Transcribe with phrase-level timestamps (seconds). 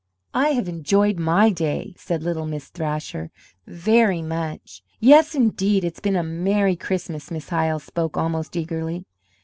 [0.33, 3.29] "I have enjoyed my day," said little Miss Thrasher,
[3.67, 9.05] "very much." "Yes, indeed, it's been a merry Christmas." Miss Hyle spoke almost eagerly.